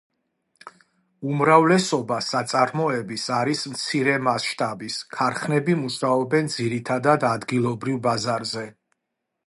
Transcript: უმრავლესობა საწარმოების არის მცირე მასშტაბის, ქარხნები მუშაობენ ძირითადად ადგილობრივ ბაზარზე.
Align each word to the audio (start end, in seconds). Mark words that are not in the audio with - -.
უმრავლესობა 1.31 2.17
საწარმოების 2.29 3.27
არის 3.41 3.61
მცირე 3.75 4.17
მასშტაბის, 4.29 4.99
ქარხნები 5.19 5.77
მუშაობენ 5.83 6.53
ძირითადად 6.59 7.31
ადგილობრივ 7.35 8.03
ბაზარზე. 8.09 8.71